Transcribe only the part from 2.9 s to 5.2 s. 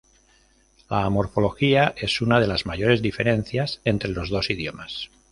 diferencias entre los dos idiomas.